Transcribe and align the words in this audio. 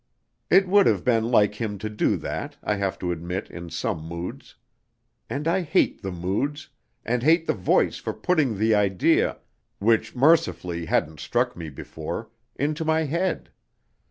It 0.49 0.67
would 0.67 0.87
have 0.87 1.03
been 1.03 1.25
like 1.25 1.61
him 1.61 1.77
to 1.77 1.87
do 1.87 2.17
that, 2.17 2.57
I 2.63 2.73
have 2.77 2.97
to 2.97 3.11
admit 3.11 3.51
in 3.51 3.69
some 3.69 3.99
moods. 4.03 4.55
And 5.29 5.47
I 5.47 5.61
hate 5.61 6.01
the 6.01 6.09
moods, 6.11 6.69
and 7.05 7.21
hate 7.21 7.45
the 7.45 7.53
voice 7.53 7.97
for 7.97 8.11
putting 8.11 8.57
the 8.57 8.73
idea 8.73 9.37
which 9.77 10.15
mercifully 10.15 10.87
hadn't 10.87 11.19
struck 11.19 11.55
me 11.55 11.69
before 11.69 12.31
into 12.57 12.83
my 12.83 13.03
head. 13.03 13.51